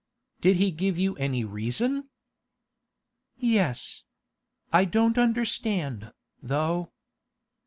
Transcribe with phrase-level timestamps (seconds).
[0.39, 2.09] 'Did he give you any reason?'
[3.37, 4.01] 'Yes.
[4.73, 6.89] I don't understand, though.